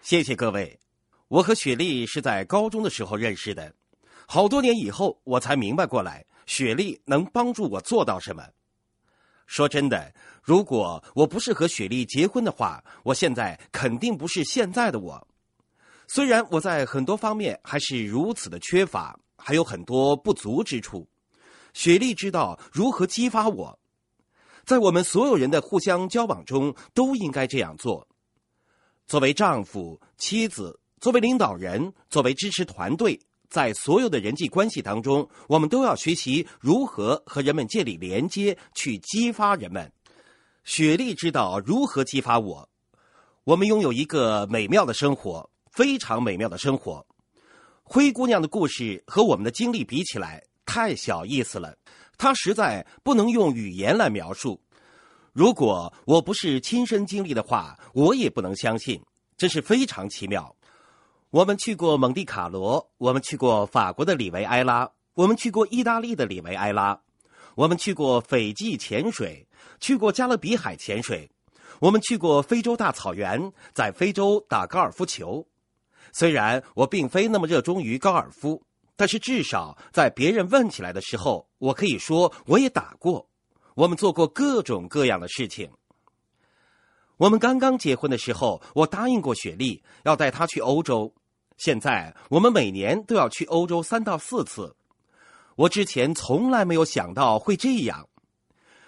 [0.00, 0.78] 谢谢各位。
[1.28, 3.74] 我和雪莉是在高中的时候认识的，
[4.26, 8.42] 好多年以后我才明白过来，雪莉能帮助我做到什么。
[9.46, 15.28] 说真的，如果我不是和雪莉结婚的话，我现在肯定不是现在的我。
[16.06, 21.06] 虽然我在很多方面还是如此的缺乏，还有很多不足之处，
[21.74, 23.78] 雪莉知道如何激发我。
[24.64, 28.06] 在我们所有人的互相交往中，都应该这样做。
[29.08, 30.78] 作为丈夫、妻子。
[31.00, 39.90] 作为领导人，作为支持团队，在所有的人际关系当中，我们都要学习如何和人们建立连接，去激发人们。
[40.64, 42.68] 雪莉知道如何激发我。
[43.44, 47.06] 我们拥有一个美妙的生活，非常美妙的生活。
[47.84, 51.78] 灰姑娘的故事和我们的经历比起来，太小意思了，
[52.18, 54.60] 它实在不能用语言来描述。
[55.38, 59.00] 如果我不是亲身经历的话，我也不能相信，
[59.36, 60.52] 真是非常奇妙。
[61.30, 67.00] 我们去过蒙地卡罗，我们去过法国的里维埃拉，我们去过意大利的里维埃拉，
[67.54, 69.46] 我们去过斐济潜水，
[69.78, 71.30] 去过加勒比海潜水，
[71.78, 75.46] 我们去过非洲大草原，在非洲打高尔夫球。
[76.12, 78.60] 虽然我并非那么热衷于高尔夫，
[78.96, 83.28] 但是至少在别人问起来的时候，我可以说我也打过。
[83.78, 85.70] 我们做过各种各样的事情。
[87.16, 91.14] 我们刚刚结婚的时候，我答应过雪莉要带她去欧洲。
[91.58, 94.74] 现在我们每年都要去欧洲三到四次。
[95.54, 98.08] 我之前从来没有想到会这样。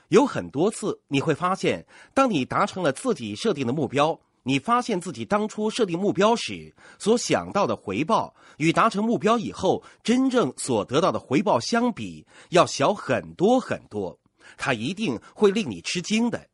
[0.09, 14.19] 有很多次你会发现，当你达成了自己设定的目标，你发现自己当初设定目标时所想到的回报，与达成目标以后真正所得到的回报相比，要小很多很多。
[14.57, 16.47] 它一定会令你吃惊的。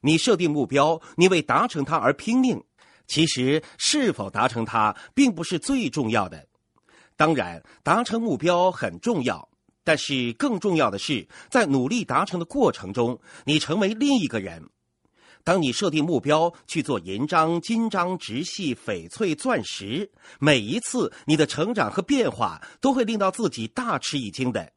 [0.00, 2.62] 你设定目标，你为达成它而拼命。
[3.06, 6.46] 其实，是否达成它并不是最重要的。
[7.16, 9.48] 当然，达成目标很重要，
[9.84, 14.68] 但是更重要的是，在努力达成的过程中，你成为另一个人。
[15.42, 20.10] 当你设定目标去做银章、金章、直系、翡翠、钻石，
[20.40, 24.72] 每一次你的成长和变化都会令到自己大吃一惊的。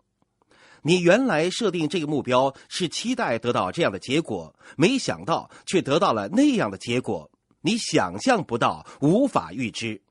[0.84, 7.30] 你原来设定这个目标是期待得到这样的结果，没想到却得到了那样的结果，
[7.62, 10.02] 你想象不到，无法预知。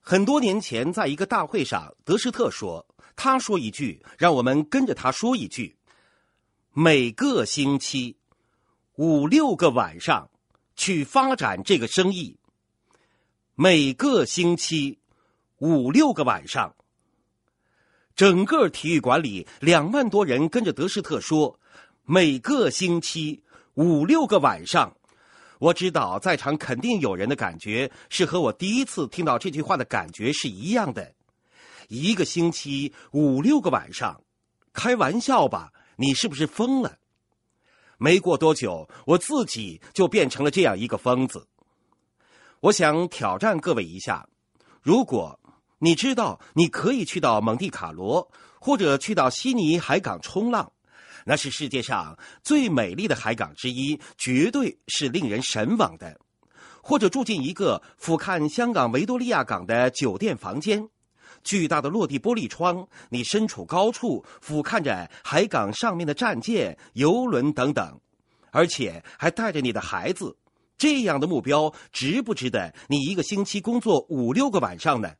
[0.00, 5.76] 很多年前，在一个大会上，德施特说：“他说一句，让我们跟着他说一句。
[6.72, 8.16] 每个星期
[8.96, 10.28] 五六个晚上
[10.74, 12.36] 去发展这个生意。
[13.54, 14.98] 每个星期
[15.58, 16.74] 五六个晚上。”
[18.14, 21.58] 整个体育馆里两万多人跟着德施特说
[22.04, 23.42] ：“每个星期
[23.74, 24.94] 五六个晚上。”
[25.58, 31.14] 我知道在场肯定有人的感觉是和我第一次听到这句话的感觉是一样的。
[31.88, 34.20] 一个星期五六个晚上，
[34.72, 35.72] 开玩笑吧？
[35.96, 36.98] 你是不是疯了？
[37.96, 41.46] 没过多久，我自己就变成了这样一个疯子。
[42.60, 44.28] 我想挑战各位一下：
[44.82, 45.38] 如果。
[45.84, 50.70] 你知道，你可以去到蒙地卡罗，或者去到悉尼海港冲浪，
[51.26, 56.16] 那是世界上最美丽的海港之一，绝对是令人神往的。
[56.84, 60.88] 或者住进一个俯瞰香港维多利亚港的酒店房间，
[61.42, 68.00] 巨大的落地玻璃窗，你身处高处，俯瞰着海港上面的战舰、游轮等等，
[68.52, 70.36] 而且还带着你的孩子，
[70.78, 75.10] 这样的目标值不值得你一个星期工作五六个晚上呢？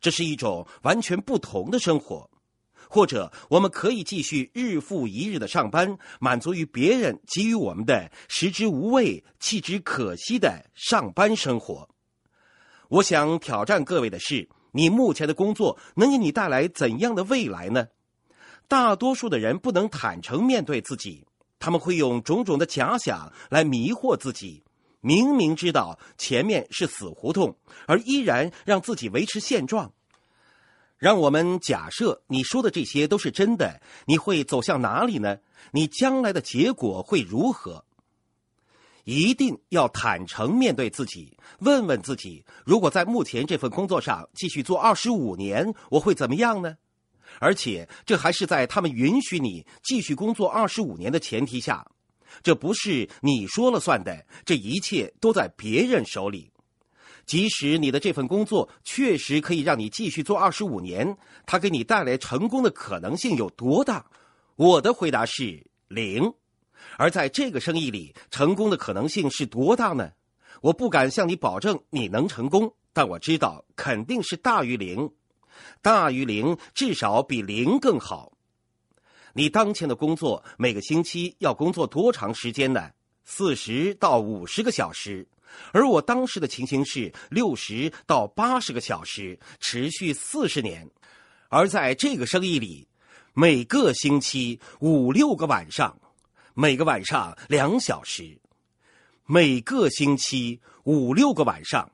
[0.00, 2.28] 这是一种完全不同的生活，
[2.88, 11.88] 或者我们可以继续日复一日的上班，满足于别人给予我们的食之无味、弃之可惜的上班生活。
[12.88, 17.86] 我想挑战各位的是：你目前的工作能给你带来怎样的未来呢？
[18.66, 21.26] 大多数的人不能坦诚面对自己，
[21.58, 24.62] 他们会用种种的假想来迷惑自己。
[25.00, 27.56] 明明知道前面是死胡同，
[27.86, 29.92] 而依然让自己维持现状。
[30.98, 35.38] 让我们假设你说的这些都是真的，你会走向哪里呢？
[35.72, 37.84] 你将来的结果会如何？
[39.04, 46.76] 一定要坦诚面对自己，问问自己：如果在目前这份工作上继续做二十五年，我会怎么样呢？
[47.38, 51.86] 而且这还是在他们允许你继续工作二十五年的前提下。
[52.42, 56.50] 这不是你说了算的，这一切都在别人手里。
[57.26, 61.16] 即使你的这份工作确实可以让你继续做二十五年，
[61.46, 64.04] 它给你带来成功的可能性有多大？
[64.56, 66.32] 我的回答是零。
[66.96, 70.10] 而在这个生意里，成功的可能性是多大呢？
[70.60, 75.10] 我不敢向你保证你能成功，但我知道肯定是大于零，
[75.82, 78.32] 大于零至少比零更好。
[79.32, 82.90] 你当前的工作每个星期要工作多长时间呢？
[83.24, 85.26] 四十到五十个小时，
[85.72, 90.90] 而我当时的情形是六十到八十个小时，持续四十年。
[91.48, 92.88] 而在这个生意里，
[93.32, 95.96] 每个星期五六个晚上，
[96.54, 98.36] 每个晚上两小时，
[99.26, 101.88] 每个星期五六个晚上，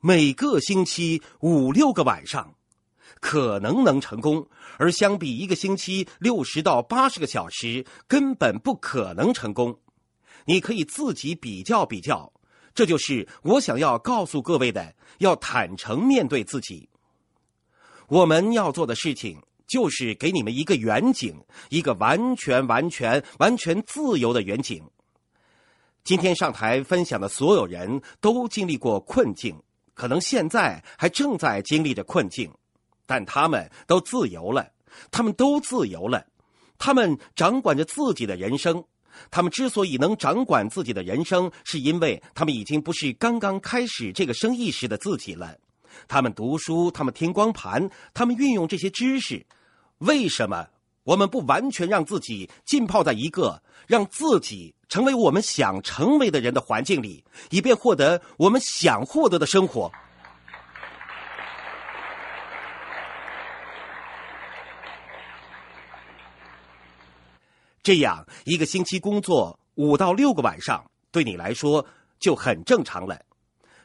[0.00, 2.54] 每个星期五六个晚上。
[3.20, 4.46] 可能能成功，
[4.78, 9.78] 而相比一个星期六十到八十个小时，根本不可能成功。
[10.44, 12.32] 你可以自己比较比较，
[12.74, 16.88] 这就是我想要告诉各位的：要坦诚面对自己。
[18.08, 24.82] 我们要做的事情，就是给你们一个远景，一个完全、完全、完全自由的远景。
[26.04, 29.54] 今天上台分享的所有人都经历过困境，
[29.92, 32.50] 可能现在还正在经历着困境。
[33.08, 34.70] 但他们都自由了，
[35.10, 36.26] 他们都自由了，
[36.76, 38.84] 他们掌管着自己的人生。
[39.30, 45.56] 他们之所以能掌管自己的人生，是因为他们已经不是刚刚开始这个生意时的自己了。
[46.06, 49.44] 他们读书，他们听光盘，他们运用这些知识。
[49.98, 50.68] 为什么
[51.02, 59.90] 我们不完全让自己浸泡在一个让自己成为我们想成为的人的环境里，以便获得我们想获得的生活？
[67.88, 71.86] 这样一个星期工作五到六个晚上，对你来说
[72.20, 73.18] 就很正常了。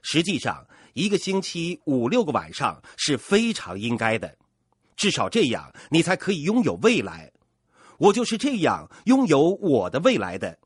[0.01, 4.35] 实际上，一个星期五六个晚上是非常应该的，
[4.97, 7.31] 至少这样你才可以拥有未来。
[7.97, 10.59] 我就是这样拥有我的未来的。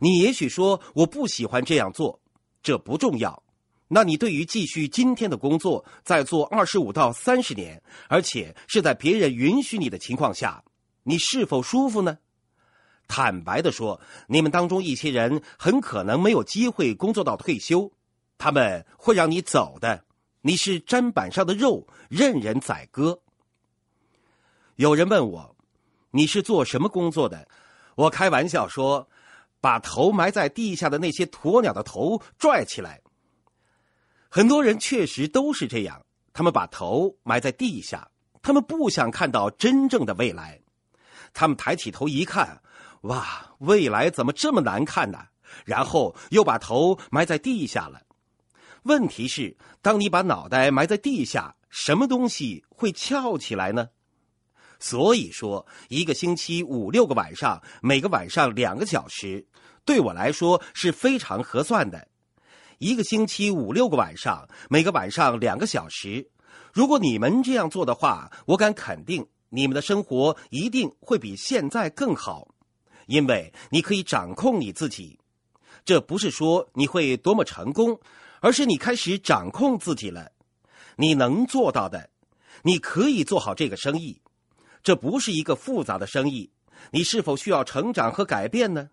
[0.00, 2.20] 你也许说我不喜欢这样做，
[2.60, 3.40] 这不重要。
[3.86, 7.12] 那你对于继续今天的工作，再做二十五到。
[7.12, 10.64] 三十年，而且是在别人允许你的情况下，
[11.04, 12.18] 你是否舒服呢？
[13.14, 17.92] 坦白的说，你们当中一些人很可能没有机会工作到退休，
[18.38, 20.02] 他们会让你走的。
[20.40, 23.20] 你是砧板上的肉，任人宰割。
[24.76, 25.54] 有人问我，
[26.12, 27.46] 你是做什么工作的？
[27.96, 29.06] 我开玩笑说，
[29.60, 33.02] 把头埋在地下的那些鸵鸟的头拽起来。
[34.30, 38.10] 很多人确实都是这样，他们把头埋在地下，
[38.40, 40.58] 他们不想看到真正的未来。
[41.34, 42.62] 他们抬起头一看。
[43.02, 45.18] 哇，未来怎么这么难看呢？
[45.64, 48.02] 然后又把头埋在地下了。
[48.84, 53.88] 问题是，当你把脑袋埋在地下，什么东西会翘起来呢？
[54.80, 59.46] 所以说，一个星期五六个晚上，每个晚上两个小时，
[59.84, 62.08] 对我来说是非常合算的。
[62.78, 66.30] 一个星期五六个晚上，每个晚上两个小时，
[66.72, 72.51] 如果你们这样做的话，我敢肯定，你们的生活一定会比现在更好。
[73.12, 75.18] 因为你可以掌控你自己，
[75.84, 78.00] 这不是说你会多么成功，
[78.40, 80.32] 而是你开始掌控自己了。
[80.96, 82.08] 你能做到的，
[82.62, 84.18] 你可以做好这个生意。
[84.82, 86.50] 这不是一个复杂的生意。
[86.90, 88.88] 你是否需要成长和改变呢？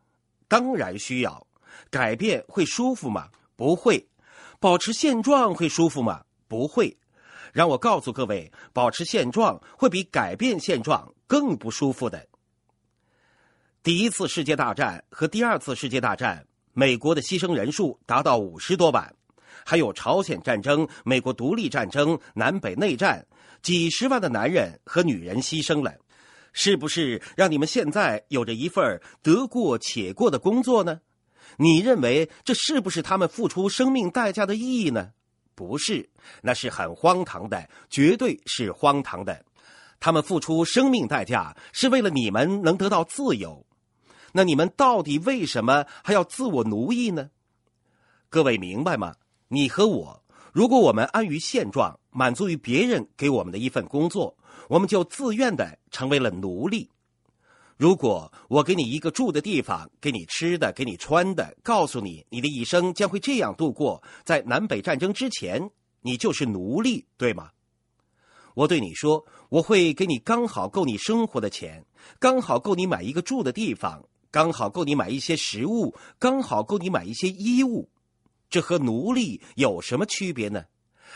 [0.50, 1.48] 当然需要。
[1.90, 3.30] 改变会舒服吗？
[3.56, 4.06] 不会。
[4.60, 6.26] 保持现状会舒服吗？
[6.50, 6.98] 不会。
[7.54, 12.28] 让我告诉各位，保持现状会比改变现状更不舒服的。
[13.82, 19.16] 第一次世界大战和第二次世界大战，美国的牺牲人数达到五十多万，
[19.66, 23.26] 还有朝鲜战争、美国独立战争、南北内战，
[23.62, 25.94] 几十万的男人和女人牺牲了，
[26.52, 31.00] 是不是让你们现在有着一份得过且过的工作呢？
[31.56, 35.12] 你认为这是不是他们付出生命代价的意义呢？
[35.56, 36.10] 不是，
[36.44, 39.46] 那是很荒唐的，绝对是荒唐的。
[40.02, 43.66] 他们付出生命代价是为了你们能得到自由。
[44.34, 47.30] 那你们到底为什么还要自我奴役呢？
[48.30, 49.16] 各位明白吗？
[49.48, 56.90] 你和我，如果我们安于现状，满足于别人给我们的一份工作，我们就自愿的成为了奴隶。
[57.78, 65.72] 如果我给你一个住的地方，给你吃的，给你穿的，告诉你你的一生将会这样度过，在南北战争之前，
[66.02, 67.50] 你就是奴隶，对吗？
[68.54, 71.86] 我对你说，我会给你刚好够你生活的钱，
[72.20, 74.04] 刚好够你买一个住的地方。
[74.32, 77.90] 刚好够你买一些食物，刚好够你买一些衣物，
[78.50, 80.64] 这和奴隶有什么区别呢？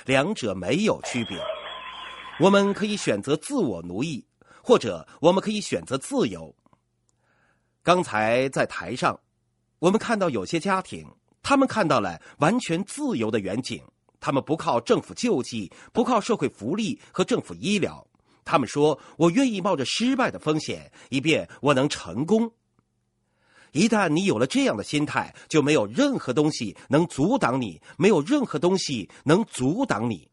[0.06, 1.40] 两者没有区别。
[2.40, 4.26] 我们可以选择自我奴役，
[4.64, 6.54] 或者我们可以选择自由。
[7.84, 9.20] 刚才在台上，
[9.78, 11.08] 我们看到有些家庭，
[11.44, 13.84] 他们看到了完全自由的远景。
[14.20, 18.08] 他们不靠政府救济，不靠社会福利和政府医疗。
[18.46, 22.50] 他们说：“我愿意冒着失败的风险，以便我能成功。”
[23.74, 30.30] 一旦你有了这样的心态，就没有任何东西能阻挡你，没有任何东西能阻挡你。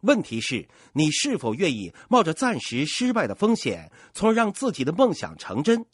[0.00, 5.86] 问题是，你是否愿意冒着暂时失败的风险，从而让自己的梦想成真？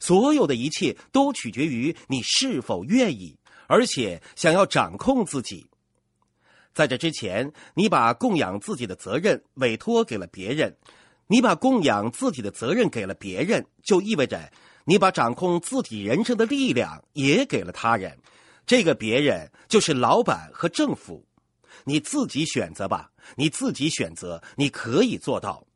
[0.00, 3.36] 所有的一切都取决于你是否愿意，
[3.66, 5.66] 而且想要掌控自己。
[6.72, 10.76] 在这之前，你把供养自己的责任委托给了别人，
[11.26, 14.52] 你把供养自己的责任给了别人，就意味着
[14.84, 18.18] 你把掌控自己人生的力量也给了他人。
[18.66, 21.26] 这个别人就是老板和政府。
[21.84, 25.66] 你自己选择吧，你自己选择，你可以做到。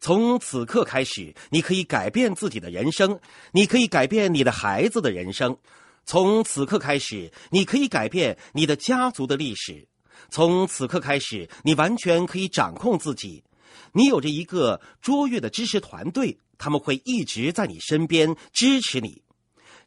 [0.00, 3.20] 从此刻开始，你可以改变自己的人生，
[3.52, 5.56] 你可以改变你的孩子的人生。
[6.04, 9.86] 从此刻开始，你可以改变你的家族的历史。
[10.30, 13.44] 从此刻开始，你完全可以掌控自己。
[13.92, 19.22] 你有着一个卓越的知识团队，他们会一直在你身边支持你。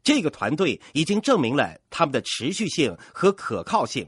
[0.03, 4.07] 这个团队已经证明了他们的持续性和可靠性。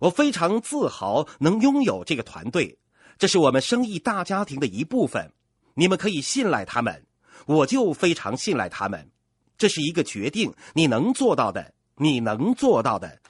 [0.00, 2.78] 我非常自豪能拥有这个团队，
[3.18, 5.32] 这是我们生意大家庭的一部分。
[5.74, 7.06] 你们可以信赖他们，
[7.46, 9.10] 我就非常信赖他们。
[9.56, 13.20] 这是一个决定，你能做到的，你能做到的。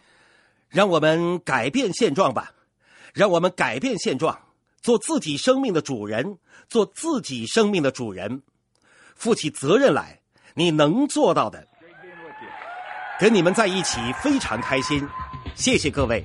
[0.69, 2.53] 让我们改变现状吧，
[3.15, 4.37] 让我们改变现状，
[4.87, 6.39] 做自己生命的主人，
[6.69, 8.41] 做自己生命的主人，
[9.17, 10.21] 负起责任来。
[10.55, 11.67] 你能做到的。
[13.19, 15.05] 跟你们在一起非常开心，
[15.57, 16.25] 谢谢各位。